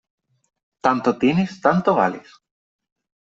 Tanto 0.81 1.15
tienes, 1.19 1.61
tanto 1.61 1.93
vales. 1.93 2.27